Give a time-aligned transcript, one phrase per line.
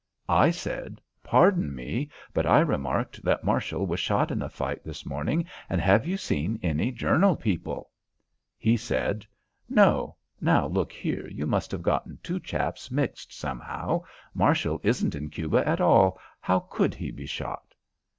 [0.29, 5.05] I said: "Pardon me, but I remarked that Marshall was shot in the fight this
[5.05, 7.91] morning, and have you seen any Journal people?"
[8.57, 9.27] He said:
[9.69, 14.01] "No; now look here, you must have gotten two chaps mixed somehow.
[14.33, 16.19] Marshall isn't in Cuba at all.
[16.39, 17.75] How could he be shot?"